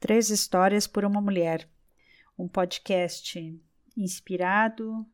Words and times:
Três 0.00 0.30
Histórias 0.30 0.86
por 0.86 1.04
uma 1.04 1.20
Mulher, 1.20 1.68
um 2.38 2.48
podcast 2.48 3.38
inspirado, 3.94 5.06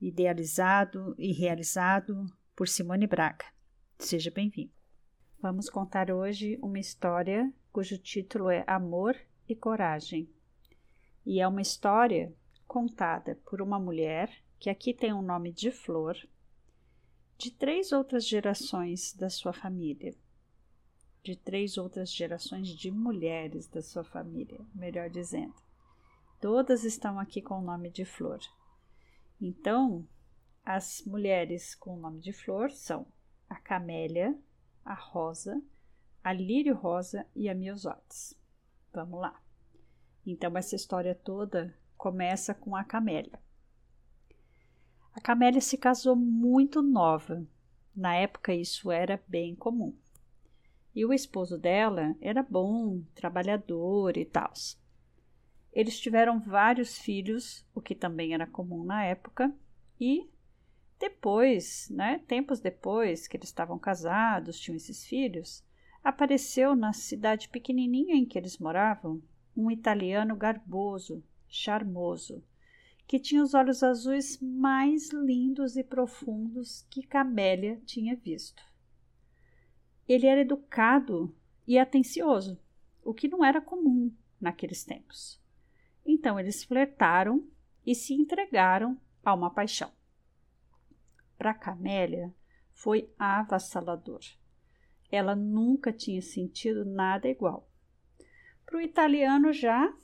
idealizado 0.00 1.14
e 1.18 1.30
realizado 1.30 2.24
por 2.56 2.66
Simone 2.66 3.06
Braga. 3.06 3.44
Seja 3.98 4.30
bem-vindo. 4.30 4.72
Vamos 5.38 5.68
contar 5.68 6.10
hoje 6.10 6.58
uma 6.62 6.78
história 6.78 7.52
cujo 7.70 7.98
título 7.98 8.48
é 8.48 8.64
Amor 8.66 9.14
e 9.46 9.54
Coragem. 9.54 10.26
E 11.26 11.38
é 11.38 11.46
uma 11.46 11.60
história 11.60 12.34
contada 12.66 13.38
por 13.44 13.60
uma 13.60 13.78
mulher 13.78 14.32
que 14.58 14.70
aqui 14.70 14.94
tem 14.94 15.12
o 15.12 15.18
um 15.18 15.22
nome 15.22 15.52
de 15.52 15.70
Flor, 15.70 16.16
de 17.36 17.50
três 17.50 17.92
outras 17.92 18.26
gerações 18.26 19.12
da 19.12 19.28
sua 19.28 19.52
família 19.52 20.14
de 21.24 21.34
três 21.34 21.78
outras 21.78 22.12
gerações 22.12 22.68
de 22.68 22.90
mulheres 22.90 23.66
da 23.66 23.80
sua 23.80 24.04
família, 24.04 24.60
melhor 24.74 25.08
dizendo. 25.08 25.54
Todas 26.38 26.84
estão 26.84 27.18
aqui 27.18 27.40
com 27.40 27.58
o 27.58 27.64
nome 27.64 27.90
de 27.90 28.04
Flor. 28.04 28.38
Então, 29.40 30.06
as 30.62 31.02
mulheres 31.06 31.74
com 31.74 31.94
o 31.94 31.98
nome 31.98 32.20
de 32.20 32.30
Flor 32.30 32.70
são 32.70 33.06
a 33.48 33.56
Camélia, 33.56 34.38
a 34.84 34.92
Rosa, 34.92 35.62
a 36.22 36.30
Lírio 36.30 36.74
Rosa 36.74 37.26
e 37.34 37.48
a 37.48 37.54
Miosotes. 37.54 38.38
Vamos 38.92 39.18
lá. 39.18 39.42
Então, 40.26 40.54
essa 40.58 40.76
história 40.76 41.14
toda 41.14 41.74
começa 41.96 42.54
com 42.54 42.76
a 42.76 42.84
Camélia. 42.84 43.40
A 45.14 45.20
Camélia 45.22 45.60
se 45.62 45.78
casou 45.78 46.14
muito 46.14 46.82
nova. 46.82 47.46
Na 47.96 48.14
época, 48.14 48.52
isso 48.52 48.90
era 48.92 49.22
bem 49.26 49.54
comum. 49.54 49.96
E 50.94 51.04
o 51.04 51.12
esposo 51.12 51.58
dela 51.58 52.14
era 52.20 52.42
bom, 52.42 53.02
trabalhador 53.14 54.16
e 54.16 54.24
tal. 54.24 54.52
Eles 55.72 55.98
tiveram 55.98 56.38
vários 56.38 56.98
filhos, 56.98 57.66
o 57.74 57.80
que 57.80 57.94
também 57.94 58.32
era 58.32 58.46
comum 58.46 58.84
na 58.84 59.04
época, 59.04 59.52
e 60.00 60.30
depois, 61.00 61.88
né, 61.90 62.22
tempos 62.28 62.60
depois 62.60 63.26
que 63.26 63.36
eles 63.36 63.48
estavam 63.48 63.78
casados, 63.78 64.60
tinham 64.60 64.76
esses 64.76 65.04
filhos, 65.04 65.64
apareceu 66.02 66.76
na 66.76 66.92
cidade 66.92 67.48
pequenininha 67.48 68.14
em 68.14 68.24
que 68.24 68.38
eles 68.38 68.58
moravam 68.58 69.20
um 69.56 69.70
italiano 69.70 70.36
garboso, 70.36 71.24
charmoso, 71.48 72.42
que 73.06 73.18
tinha 73.18 73.42
os 73.42 73.52
olhos 73.52 73.82
azuis 73.82 74.38
mais 74.40 75.10
lindos 75.10 75.76
e 75.76 75.82
profundos 75.82 76.86
que 76.88 77.02
Camélia 77.02 77.80
tinha 77.84 78.16
visto. 78.16 78.62
Ele 80.08 80.26
era 80.26 80.40
educado 80.40 81.34
e 81.66 81.78
atencioso, 81.78 82.60
o 83.02 83.14
que 83.14 83.28
não 83.28 83.44
era 83.44 83.60
comum 83.60 84.12
naqueles 84.40 84.84
tempos. 84.84 85.40
Então 86.04 86.38
eles 86.38 86.64
flertaram 86.64 87.46
e 87.86 87.94
se 87.94 88.14
entregaram 88.14 88.98
a 89.24 89.34
uma 89.34 89.50
paixão. 89.50 89.90
Para 91.38 91.54
Camélia 91.54 92.34
foi 92.72 93.10
avassalador. 93.18 94.20
Ela 95.10 95.34
nunca 95.34 95.92
tinha 95.92 96.20
sentido 96.20 96.84
nada 96.84 97.28
igual. 97.28 97.68
Para 98.66 98.78
o 98.78 98.80
italiano 98.80 99.52
já, 99.52 99.94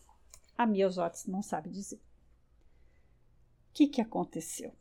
a 0.56 0.66
Miosotis 0.66 1.26
não 1.26 1.42
sabe 1.42 1.70
dizer. 1.70 1.96
O 1.96 3.72
que, 3.72 3.86
que 3.86 4.00
aconteceu? 4.00 4.74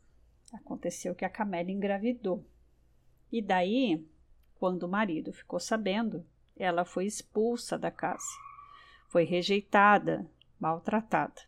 Aconteceu 0.52 1.14
que 1.14 1.24
a 1.24 1.30
Camélia 1.30 1.72
engravidou. 1.72 2.44
E 3.30 3.40
daí 3.40 4.06
quando 4.60 4.82
o 4.82 4.88
marido 4.88 5.32
ficou 5.32 5.58
sabendo, 5.58 6.22
ela 6.54 6.84
foi 6.84 7.06
expulsa 7.06 7.78
da 7.78 7.90
casa, 7.90 8.28
foi 9.08 9.24
rejeitada, 9.24 10.30
maltratada. 10.60 11.40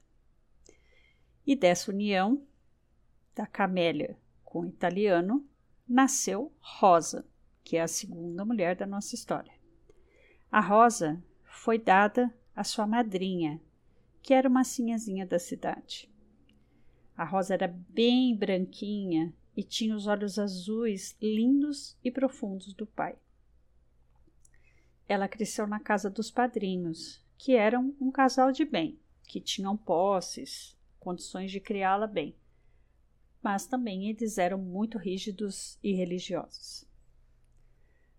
E 1.47 1.55
dessa 1.55 1.91
união 1.91 2.43
da 3.35 3.47
Camélia 3.47 4.17
com 4.43 4.61
o 4.61 4.67
italiano 4.67 5.47
nasceu 5.87 6.51
Rosa, 6.59 7.27
que 7.63 7.77
é 7.77 7.83
a 7.83 7.87
segunda 7.89 8.47
mulher 8.47 8.77
da 8.77 8.87
nossa 8.87 9.15
história. 9.15 9.53
A 10.51 10.61
Rosa 10.61 11.23
foi 11.45 11.79
dada 11.79 12.33
à 12.57 12.65
sua 12.65 12.87
madrinha, 12.87 13.61
que 14.23 14.33
era 14.33 14.49
uma 14.49 14.65
sinhazinha 14.65 15.27
da 15.27 15.39
cidade. 15.39 16.11
A 17.15 17.25
Rosa 17.25 17.53
era 17.53 17.69
bem 17.69 18.35
branquinha 18.35 19.35
e 19.57 19.63
tinha 19.63 19.95
os 19.95 20.07
olhos 20.07 20.39
azuis 20.39 21.17
lindos 21.21 21.97
e 22.03 22.11
profundos 22.11 22.73
do 22.73 22.87
pai. 22.87 23.17
Ela 25.09 25.29
cresceu 25.29 25.67
na 25.67 25.79
casa 25.79 26.09
dos 26.09 26.31
padrinhos, 26.31 27.23
que 27.37 27.55
eram 27.55 27.95
um 28.01 28.11
casal 28.11 28.51
de 28.51 28.65
bem, 28.65 28.99
que 29.25 29.41
tinham 29.41 29.77
posses, 29.77 30.77
condições 30.99 31.51
de 31.51 31.61
criá-la 31.61 32.07
bem. 32.07 32.35
Mas 33.43 33.67
também 33.67 34.09
eles 34.09 34.39
eram 34.39 34.59
muito 34.59 34.97
rígidos 34.97 35.79
e 35.83 35.93
religiosos. 35.93 36.87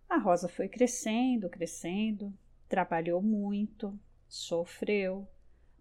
A 0.09 0.17
Rosa 0.17 0.47
foi 0.47 0.67
crescendo, 0.67 1.49
crescendo, 1.49 2.31
trabalhou 2.67 3.22
muito, 3.22 3.97
sofreu, 4.27 5.27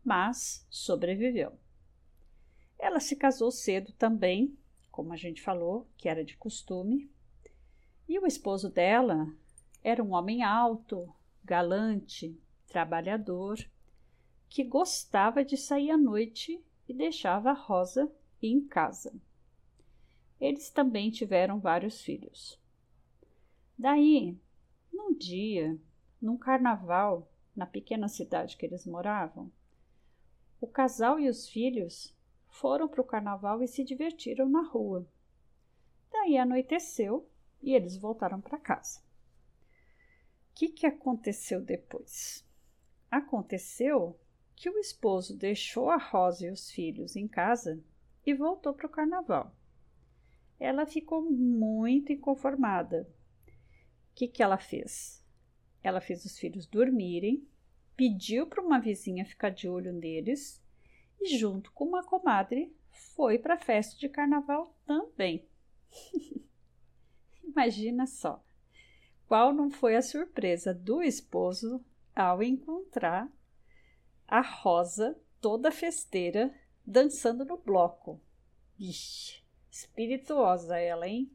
mas 0.04 0.66
sobreviveu. 0.70 1.58
Ela 2.78 3.00
se 3.00 3.16
casou 3.16 3.50
cedo 3.50 3.92
também 3.92 4.56
como 4.92 5.12
a 5.12 5.16
gente 5.16 5.42
falou, 5.42 5.88
que 5.96 6.08
era 6.08 6.22
de 6.22 6.36
costume. 6.36 7.10
E 8.06 8.18
o 8.18 8.26
esposo 8.26 8.70
dela 8.70 9.26
era 9.82 10.04
um 10.04 10.12
homem 10.12 10.42
alto, 10.44 11.12
galante, 11.42 12.38
trabalhador, 12.68 13.58
que 14.48 14.62
gostava 14.62 15.42
de 15.42 15.56
sair 15.56 15.90
à 15.90 15.96
noite 15.96 16.62
e 16.86 16.92
deixava 16.92 17.50
a 17.50 17.54
Rosa 17.54 18.12
em 18.40 18.60
casa. 18.60 19.12
Eles 20.38 20.70
também 20.70 21.10
tiveram 21.10 21.58
vários 21.58 22.02
filhos. 22.02 22.60
Daí, 23.78 24.36
num 24.92 25.14
dia, 25.14 25.78
num 26.20 26.36
carnaval, 26.36 27.30
na 27.56 27.64
pequena 27.64 28.08
cidade 28.08 28.56
que 28.56 28.66
eles 28.66 28.86
moravam, 28.86 29.50
o 30.60 30.66
casal 30.66 31.18
e 31.18 31.28
os 31.28 31.48
filhos 31.48 32.14
foram 32.52 32.86
para 32.86 33.00
o 33.00 33.04
carnaval 33.04 33.62
e 33.62 33.66
se 33.66 33.82
divertiram 33.82 34.48
na 34.48 34.62
rua. 34.62 35.06
Daí 36.12 36.36
anoiteceu 36.36 37.26
e 37.62 37.74
eles 37.74 37.96
voltaram 37.96 38.40
para 38.40 38.58
casa. 38.58 39.00
O 39.00 40.54
que, 40.54 40.68
que 40.68 40.86
aconteceu 40.86 41.62
depois? 41.62 42.46
Aconteceu 43.10 44.18
que 44.54 44.68
o 44.68 44.78
esposo 44.78 45.36
deixou 45.36 45.88
a 45.90 45.96
Rosa 45.96 46.46
e 46.46 46.50
os 46.50 46.70
filhos 46.70 47.16
em 47.16 47.26
casa 47.26 47.82
e 48.24 48.34
voltou 48.34 48.74
para 48.74 48.86
o 48.86 48.90
carnaval. 48.90 49.50
Ela 50.60 50.86
ficou 50.86 51.22
muito 51.22 52.12
inconformada. 52.12 53.08
O 54.10 54.14
que, 54.14 54.28
que 54.28 54.42
ela 54.42 54.58
fez? 54.58 55.24
Ela 55.82 56.00
fez 56.00 56.24
os 56.24 56.38
filhos 56.38 56.66
dormirem, 56.66 57.48
pediu 57.96 58.46
para 58.46 58.62
uma 58.62 58.78
vizinha 58.78 59.24
ficar 59.24 59.50
de 59.50 59.68
olho 59.68 59.92
neles 59.92 60.61
e, 61.22 61.38
junto 61.38 61.70
com 61.72 61.84
uma 61.84 62.02
comadre, 62.02 62.74
foi 63.14 63.38
para 63.38 63.54
a 63.54 63.58
festa 63.58 63.96
de 63.96 64.08
carnaval 64.08 64.74
também. 64.84 65.46
Imagina 67.44 68.06
só, 68.06 68.42
qual 69.28 69.52
não 69.52 69.70
foi 69.70 69.96
a 69.96 70.02
surpresa 70.02 70.74
do 70.74 71.02
esposo 71.02 71.84
ao 72.14 72.42
encontrar 72.42 73.30
a 74.26 74.40
Rosa 74.40 75.18
toda 75.40 75.70
festeira 75.70 76.54
dançando 76.84 77.44
no 77.44 77.56
bloco. 77.56 78.20
Ixi, 78.78 79.42
espirituosa 79.70 80.78
ela, 80.78 81.06
hein? 81.06 81.30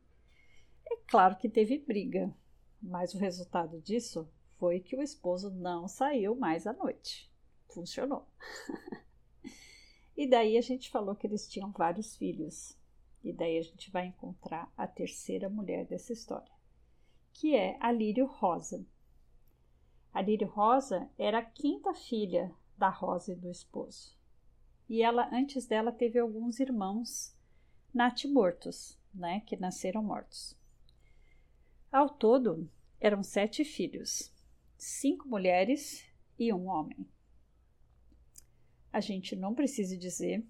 É 0.86 0.98
claro 1.08 1.38
que 1.38 1.50
teve 1.50 1.78
briga, 1.78 2.34
mas 2.82 3.14
o 3.14 3.18
resultado 3.18 3.80
disso 3.82 4.28
foi 4.58 4.80
que 4.80 4.96
o 4.96 5.02
esposo 5.02 5.52
não 5.52 5.88
saiu 5.88 6.36
mais 6.36 6.66
à 6.66 6.74
noite. 6.74 7.32
Funcionou. 7.70 8.28
E 10.18 10.26
daí 10.26 10.58
a 10.58 10.62
gente 10.62 10.90
falou 10.90 11.16
que 11.16 11.28
eles 11.28 11.48
tinham 11.48 11.72
vários 11.72 12.18
filhos. 12.18 12.76
E 13.24 13.32
daí 13.32 13.60
a 13.60 13.62
gente 13.62 13.92
vai 13.92 14.08
encontrar 14.08 14.72
a 14.76 14.88
terceira 14.88 15.48
mulher 15.48 15.86
dessa 15.86 16.12
história, 16.12 16.52
que 17.32 17.56
é 17.56 17.78
a 17.80 17.92
Lírio 17.92 18.26
Rosa. 18.26 18.84
A 20.12 20.22
Lírio 20.22 20.48
Rosa 20.48 21.08
era 21.20 21.38
a 21.38 21.46
quinta 21.46 21.94
filha 21.94 22.52
da 22.76 22.90
Rosa 22.90 23.34
e 23.34 23.36
do 23.36 23.52
esposo. 23.52 24.18
E 24.90 25.04
ela, 25.04 25.30
antes 25.32 25.68
dela, 25.68 25.92
teve 25.92 26.18
alguns 26.18 26.60
irmãos 26.60 27.36
natimortos, 27.94 28.98
né, 29.14 29.42
que 29.42 29.56
nasceram 29.58 30.02
mortos. 30.02 30.58
Ao 31.92 32.10
todo, 32.10 32.68
eram 33.00 33.22
sete 33.22 33.64
filhos, 33.64 34.34
cinco 34.78 35.28
mulheres 35.28 36.04
e 36.40 36.52
um 36.52 36.68
homem 36.68 37.08
a 38.92 39.00
gente 39.00 39.36
não 39.36 39.54
precisa 39.54 39.98
dizer 39.98 40.44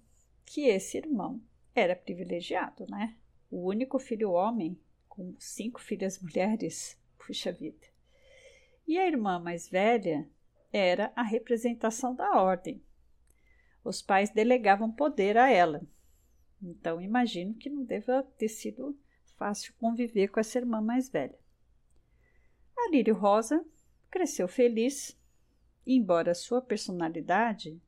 que 0.44 0.62
esse 0.62 0.96
irmão 0.96 1.40
era 1.74 1.94
privilegiado, 1.94 2.86
né? 2.88 3.16
O 3.50 3.66
único 3.66 3.98
filho 3.98 4.30
homem 4.30 4.78
com 5.08 5.34
cinco 5.38 5.80
filhas 5.80 6.20
mulheres, 6.20 6.96
puxa 7.18 7.52
vida. 7.52 7.86
E 8.86 8.98
a 8.98 9.06
irmã 9.06 9.38
mais 9.38 9.68
velha 9.68 10.28
era 10.72 11.12
a 11.14 11.22
representação 11.22 12.14
da 12.14 12.40
ordem. 12.40 12.82
Os 13.84 14.00
pais 14.02 14.30
delegavam 14.30 14.90
poder 14.90 15.36
a 15.36 15.50
ela. 15.50 15.82
Então, 16.62 17.00
imagino 17.00 17.54
que 17.54 17.70
não 17.70 17.84
deva 17.84 18.22
ter 18.36 18.48
sido 18.48 18.98
fácil 19.36 19.74
conviver 19.78 20.28
com 20.28 20.40
essa 20.40 20.58
irmã 20.58 20.80
mais 20.80 21.08
velha. 21.08 21.38
A 22.76 22.90
Lírio 22.90 23.14
Rosa 23.14 23.64
cresceu 24.10 24.48
feliz, 24.48 25.18
embora 25.86 26.34
sua 26.34 26.60
personalidade 26.60 27.80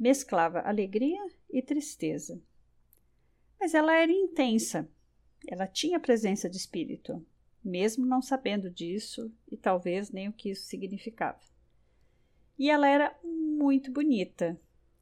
mesclava 0.00 0.60
alegria 0.60 1.22
e 1.50 1.60
tristeza. 1.60 2.40
Mas 3.60 3.74
ela 3.74 3.94
era 3.94 4.10
intensa, 4.10 4.88
ela 5.46 5.66
tinha 5.66 6.00
presença 6.00 6.48
de 6.48 6.56
espírito, 6.56 7.22
mesmo 7.62 8.06
não 8.06 8.22
sabendo 8.22 8.70
disso 8.70 9.30
e 9.46 9.58
talvez 9.58 10.10
nem 10.10 10.26
o 10.26 10.32
que 10.32 10.48
isso 10.48 10.64
significava. 10.64 11.38
E 12.58 12.70
ela 12.70 12.88
era 12.88 13.14
muito 13.22 13.92
bonita 13.92 14.58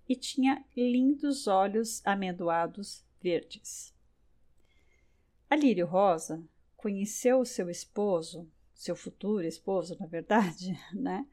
e 0.08 0.16
tinha 0.16 0.64
lindos 0.76 1.46
olhos 1.46 2.04
amendoados 2.04 3.04
verdes. 3.20 3.94
A 5.48 5.54
Lírio 5.54 5.86
Rosa 5.86 6.42
conheceu 6.76 7.44
seu 7.44 7.70
esposo, 7.70 8.50
seu 8.74 8.96
futuro 8.96 9.44
esposo, 9.44 9.96
na 10.00 10.06
verdade, 10.06 10.76
né, 10.92 11.24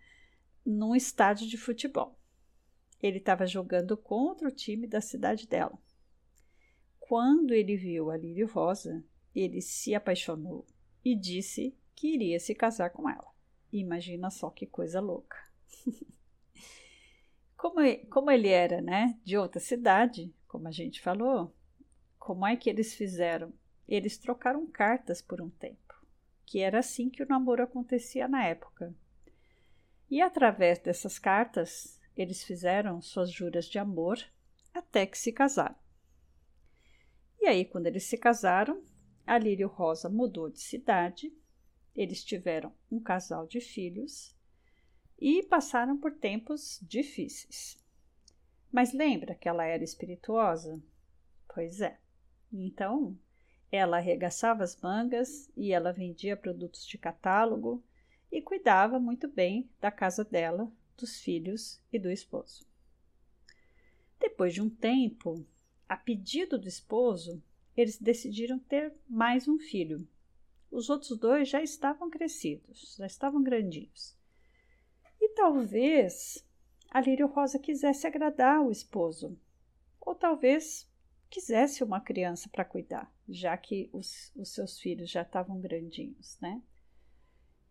num 0.63 0.95
estádio 0.95 1.47
de 1.47 1.57
futebol. 1.57 2.15
Ele 3.06 3.19
estava 3.19 3.46
jogando 3.46 3.96
contra 3.96 4.48
o 4.48 4.52
time 4.52 4.88
da 4.88 5.00
cidade 5.00 5.48
dela. 5.48 5.78
Quando 7.00 7.54
ele 7.54 7.78
viu 7.78 8.10
a 8.10 8.18
Lírio 8.18 8.48
Rosa, 8.48 9.06
ele 9.36 9.62
se 9.62 9.94
apaixonou 9.94 10.66
e 11.04 11.16
disse 11.16 11.78
que 11.94 12.16
iria 12.16 12.40
se 12.40 12.56
casar 12.56 12.90
com 12.90 13.07
ela. 13.07 13.31
Imagina 13.72 14.31
só 14.31 14.50
que 14.50 14.66
coisa 14.66 15.00
louca. 15.00 15.38
como, 17.56 17.80
como 18.10 18.31
ele 18.31 18.50
era, 18.50 18.81
né, 18.81 19.19
de 19.24 19.38
outra 19.38 19.60
cidade, 19.60 20.34
como 20.48 20.68
a 20.68 20.72
gente 20.72 21.00
falou, 21.00 21.56
como 22.18 22.44
é 22.44 22.56
que 22.56 22.72
eles 22.72 22.96
fizeram? 22.96 23.54
Eles 23.88 24.18
trocaram 24.18 24.66
cartas 24.66 25.22
por 25.22 25.40
um 25.40 25.50
tempo, 25.51 25.94
que 26.44 26.60
era 26.60 26.80
assim 26.80 27.08
que 27.08 27.22
o 27.22 27.28
namoro 27.28 27.62
acontecia 27.62 28.28
na 28.28 28.44
época. 28.48 28.96
E 30.10 30.24
através 30.24 30.80
dessas 30.80 31.19
cartas, 31.19 32.01
eles 32.15 32.44
fizeram 32.44 33.01
suas 33.01 33.31
juras 33.31 33.65
de 33.65 33.79
amor 33.79 34.17
até 34.73 35.06
que 35.06 35.17
se 35.17 35.31
casaram. 35.31 35.75
E 37.39 37.47
aí, 37.47 37.65
quando 37.65 37.88
eles 37.88 38.03
se 38.03 38.17
casaram, 38.17 38.83
a 39.25 39.38
Lírio 39.38 39.67
Rosa 39.67 40.09
mudou 40.09 40.50
de 40.50 40.59
cidade, 40.59 41.33
eles 41.95 42.23
tiveram 42.23 42.73
um 42.91 43.00
casal 43.00 43.47
de 43.47 43.62
filhos 43.62 44.35
e 45.17 45.44
passaram 45.44 45.97
por 45.97 46.12
tempos 46.12 46.79
difíceis. 46.81 47.77
Mas 48.71 48.94
lembra 48.94 49.35
que 49.35 49.47
ela 49.47 49.65
era 49.65 49.83
espirituosa? 49.83 50.81
Pois 51.47 51.79
é. 51.79 52.00
Então, 52.51 53.17
ela 53.71 53.97
arregaçava 53.97 54.63
as 54.63 54.79
mangas 54.81 55.50
e 55.56 55.71
ela 55.71 55.94
vendia 55.94 56.35
produtos 56.35 56.85
de 56.85 56.97
catálogo 56.97 57.83
e 58.31 58.41
cuidava 58.41 59.00
muito 59.00 59.27
bem 59.27 59.69
da 59.79 59.89
casa 59.89 60.23
dela, 60.23 60.71
dos 60.97 61.19
filhos 61.19 61.81
e 61.92 62.00
do 62.00 62.12
esposo. 62.12 62.65
Depois 64.19 64.53
de 64.53 64.62
um 64.62 64.69
tempo, 64.69 65.45
a 65.88 65.95
pedido 65.95 66.57
do 66.57 66.68
esposo, 66.68 67.42
eles 67.75 67.97
decidiram 67.97 68.57
ter 68.57 68.94
mais 69.07 69.47
um 69.47 69.59
filho. 69.59 70.07
Os 70.71 70.89
outros 70.89 71.18
dois 71.18 71.50
já 71.50 71.62
estavam 71.62 72.09
crescidos, 72.09 72.95
já 72.97 73.06
estavam 73.06 73.44
grandinhos. 73.44 74.18
E 75.21 75.30
talvez 75.30 76.45
a 76.89 77.01
Lírio 77.01 77.27
Rosa 77.27 77.59
quisesse 77.59 78.07
agradar 78.07 78.62
o 78.62 78.71
esposo, 78.71 79.38
ou 80.00 80.15
talvez 80.15 80.89
quisesse 81.30 81.83
uma 81.83 82.00
criança 82.00 82.48
para 82.50 82.63
cuidar, 82.63 83.12
já 83.27 83.57
que 83.57 83.89
os, 83.91 84.31
os 84.36 84.53
seus 84.53 84.80
filhos 84.80 85.09
já 85.09 85.21
estavam 85.21 85.59
grandinhos, 85.59 86.39
né? 86.39 86.62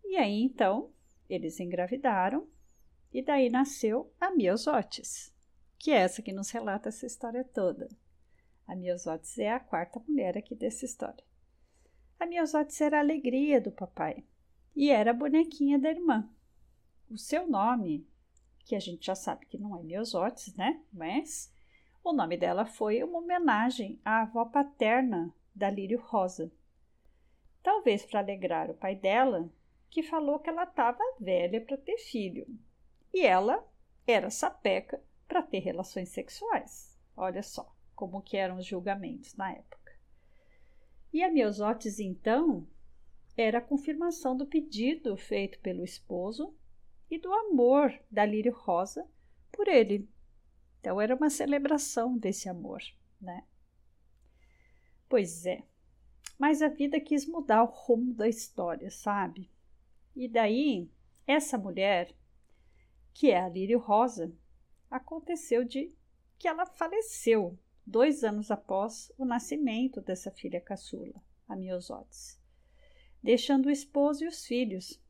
E 0.04 0.16
aí 0.16 0.42
então 0.42 0.92
eles 1.28 1.58
engravidaram 1.58 2.46
e 3.14 3.22
daí 3.22 3.48
nasceu 3.48 4.12
a 4.20 4.32
Miosotis, 4.32 5.32
que 5.78 5.92
é 5.92 5.98
essa 5.98 6.20
que 6.20 6.32
nos 6.32 6.50
relata 6.50 6.88
essa 6.88 7.06
história 7.06 7.44
toda. 7.44 7.88
A 8.66 8.74
Miosotis 8.74 9.38
é 9.38 9.52
a 9.52 9.60
quarta 9.60 10.02
mulher 10.08 10.36
aqui 10.36 10.52
dessa 10.56 10.84
história. 10.84 11.24
A 12.18 12.26
Miosotis 12.26 12.80
era 12.80 12.96
a 12.96 13.00
alegria 13.00 13.60
do 13.60 13.70
papai 13.70 14.24
e 14.74 14.90
era 14.90 15.12
a 15.12 15.14
bonequinha 15.14 15.78
da 15.78 15.90
irmã. 15.90 16.28
O 17.08 17.16
seu 17.16 17.46
nome, 17.46 18.04
que 18.64 18.74
a 18.74 18.80
gente 18.80 19.06
já 19.06 19.14
sabe 19.14 19.46
que 19.46 19.58
não 19.58 19.78
é 19.78 19.82
Miosotis, 19.84 20.52
né? 20.56 20.82
Mas 20.92 21.54
o 22.02 22.12
nome 22.12 22.36
dela 22.36 22.66
foi 22.66 23.00
uma 23.04 23.18
homenagem 23.18 24.00
à 24.04 24.22
avó 24.22 24.44
paterna 24.44 25.32
da 25.54 25.70
Lírio 25.70 26.00
Rosa. 26.00 26.50
Talvez 27.62 28.04
para 28.04 28.18
alegrar 28.18 28.70
o 28.70 28.74
pai 28.74 28.96
dela, 28.96 29.48
que 29.88 30.02
falou 30.02 30.40
que 30.40 30.50
ela 30.50 30.64
estava 30.64 30.98
velha 31.20 31.60
para 31.60 31.76
ter 31.76 31.96
filho. 31.98 32.44
E 33.14 33.24
ela 33.24 33.64
era 34.04 34.28
sapeca 34.28 35.00
para 35.28 35.40
ter 35.40 35.60
relações 35.60 36.08
sexuais. 36.08 36.98
Olha 37.16 37.44
só 37.44 37.72
como 37.94 38.20
que 38.20 38.36
eram 38.36 38.56
os 38.58 38.66
julgamentos 38.66 39.36
na 39.36 39.52
época. 39.52 39.92
E 41.12 41.22
a 41.22 41.30
Miosotis, 41.30 42.00
então, 42.00 42.66
era 43.36 43.58
a 43.58 43.62
confirmação 43.62 44.36
do 44.36 44.44
pedido 44.44 45.16
feito 45.16 45.60
pelo 45.60 45.84
esposo 45.84 46.52
e 47.08 47.16
do 47.16 47.32
amor 47.32 47.96
da 48.10 48.24
Lírio 48.24 48.52
Rosa 48.52 49.08
por 49.52 49.68
ele. 49.68 50.08
Então 50.80 51.00
era 51.00 51.14
uma 51.14 51.30
celebração 51.30 52.18
desse 52.18 52.48
amor, 52.48 52.82
né? 53.20 53.44
Pois 55.08 55.46
é. 55.46 55.62
Mas 56.36 56.60
a 56.62 56.68
vida 56.68 56.98
quis 56.98 57.26
mudar 57.26 57.62
o 57.62 57.66
rumo 57.66 58.12
da 58.12 58.28
história, 58.28 58.90
sabe? 58.90 59.48
E 60.16 60.26
daí, 60.26 60.90
essa 61.28 61.56
mulher, 61.56 62.12
que 63.14 63.30
é 63.30 63.40
a 63.40 63.48
Lírio 63.48 63.78
Rosa, 63.78 64.30
aconteceu 64.90 65.64
de 65.64 65.94
que 66.38 66.48
ela 66.48 66.66
faleceu 66.66 67.58
dois 67.86 68.24
anos 68.24 68.50
após 68.50 69.12
o 69.16 69.24
nascimento 69.24 70.00
dessa 70.00 70.30
filha 70.30 70.60
caçula, 70.60 71.22
a 71.48 71.54
Miosotes, 71.54 72.38
deixando 73.22 73.66
o 73.66 73.70
esposo 73.70 74.24
e 74.24 74.28
os 74.28 74.44
filhos. 74.44 75.00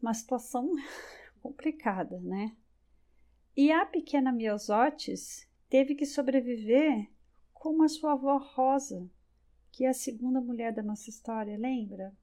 Uma 0.00 0.14
situação 0.14 0.72
complicada, 1.40 2.18
né? 2.20 2.56
E 3.56 3.70
a 3.70 3.86
pequena 3.86 4.32
Miosotes 4.32 5.48
teve 5.68 5.94
que 5.94 6.06
sobreviver 6.06 7.08
como 7.52 7.84
a 7.84 7.88
sua 7.88 8.12
avó 8.12 8.38
Rosa, 8.38 9.08
que 9.70 9.84
é 9.84 9.88
a 9.88 9.94
segunda 9.94 10.40
mulher 10.40 10.72
da 10.72 10.82
nossa 10.82 11.10
história, 11.10 11.56
lembra? 11.56 12.16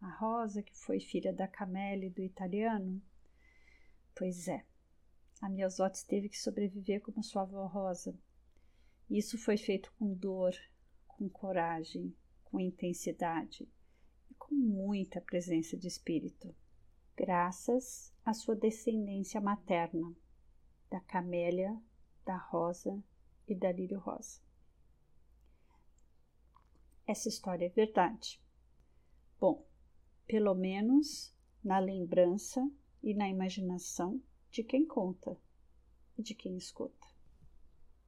A 0.00 0.10
Rosa, 0.16 0.62
que 0.62 0.76
foi 0.76 1.00
filha 1.00 1.32
da 1.32 1.48
Camelle 1.48 2.10
do 2.10 2.22
italiano. 2.22 3.00
Pois 4.14 4.46
é, 4.48 4.64
a 5.40 5.48
Miosotis 5.48 6.04
teve 6.04 6.28
que 6.28 6.38
sobreviver 6.38 7.00
como 7.02 7.22
sua 7.22 7.42
avó 7.42 7.66
Rosa. 7.66 8.16
Isso 9.10 9.36
foi 9.36 9.56
feito 9.56 9.92
com 9.98 10.14
dor, 10.14 10.54
com 11.06 11.28
coragem, 11.28 12.14
com 12.44 12.60
intensidade 12.60 13.68
e 14.30 14.34
com 14.34 14.54
muita 14.54 15.20
presença 15.20 15.76
de 15.76 15.88
espírito, 15.88 16.54
graças 17.16 18.12
à 18.24 18.32
sua 18.32 18.54
descendência 18.54 19.40
materna, 19.40 20.14
da 20.88 21.00
Camélia, 21.00 21.76
da 22.24 22.36
Rosa 22.36 23.02
e 23.48 23.54
da 23.54 23.72
Lírio 23.72 23.98
Rosa. 23.98 24.40
Essa 27.06 27.28
história 27.28 27.66
é 27.66 27.68
verdade. 27.68 28.40
Bom, 29.38 29.66
pelo 30.26 30.54
menos 30.54 31.34
na 31.62 31.78
lembrança 31.78 32.66
e 33.04 33.12
na 33.12 33.28
imaginação 33.28 34.18
de 34.50 34.64
quem 34.64 34.86
conta 34.86 35.38
e 36.16 36.22
de 36.22 36.34
quem 36.34 36.56
escuta. 36.56 37.13